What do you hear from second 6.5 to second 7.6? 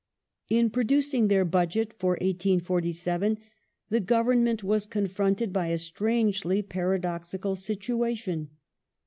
paradoxical